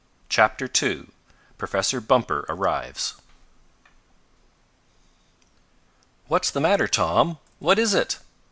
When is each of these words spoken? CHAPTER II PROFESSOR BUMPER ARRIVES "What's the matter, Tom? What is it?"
CHAPTER 0.29 0.67
II 0.81 1.09
PROFESSOR 1.59 2.01
BUMPER 2.01 2.47
ARRIVES 2.49 3.17
"What's 6.25 6.49
the 6.49 6.59
matter, 6.59 6.87
Tom? 6.87 7.37
What 7.59 7.77
is 7.77 7.93
it?" 7.93 8.17